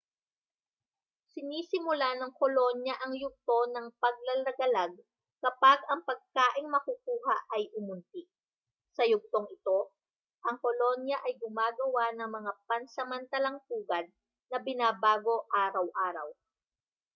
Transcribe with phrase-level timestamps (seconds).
[1.31, 4.93] sinisimulan ng kolonya ang yugto ng paglalagalag
[5.45, 8.23] kapag ang pagkaing makukuha ay umunti
[8.95, 9.79] sa yugtong ito
[10.47, 14.05] ang kolonya ay gumagawa ng mga pansamantalang pugad
[14.49, 16.29] na binabago araw-araw